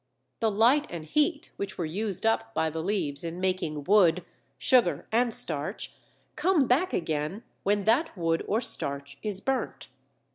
The 0.39 0.49
light 0.49 0.87
and 0.89 1.05
heat 1.05 1.51
which 1.57 1.77
were 1.77 1.85
used 1.85 2.25
up 2.25 2.55
by 2.55 2.71
the 2.71 2.81
leaves 2.81 3.23
in 3.23 3.39
making 3.39 3.83
wood, 3.83 4.25
sugar, 4.57 5.07
and 5.11 5.31
starch 5.31 5.93
come 6.35 6.65
back 6.65 6.91
again 6.91 7.43
when 7.61 7.83
that 7.83 8.17
wood 8.17 8.43
or 8.47 8.61
starch 8.61 9.19
is 9.21 9.41
burnt. 9.41 9.89